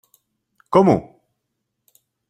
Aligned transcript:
Komu! 0.71 0.97